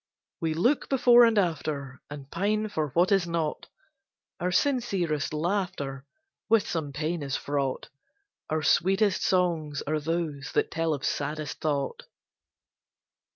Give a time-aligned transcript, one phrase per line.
[0.39, 3.67] We look before and after, And pine for what is not:
[4.39, 6.05] Our sincerest laughter
[6.49, 7.89] With some pain is fraught;
[8.49, 12.01] Our sweetest songs are those that tell of saddest thought.